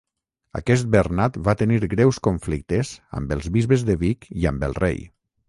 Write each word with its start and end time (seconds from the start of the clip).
Aquest 0.59 0.87
Bernat 0.95 1.37
va 1.47 1.55
tenir 1.59 1.77
greus 1.91 2.21
conflictes 2.29 2.95
amb 3.21 3.37
els 3.37 3.53
bisbes 3.59 3.87
de 3.93 3.99
Vic 4.07 4.29
i 4.43 4.51
amb 4.55 4.69
el 4.71 4.77
rei. 4.83 5.01